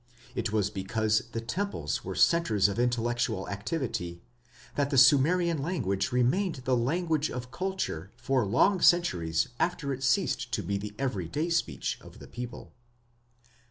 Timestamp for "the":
1.31-1.41, 4.89-4.97, 6.65-6.75, 10.79-10.95, 12.17-12.25